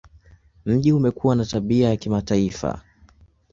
[0.65, 2.81] Mji umekuwa na tabia ya kimataifa.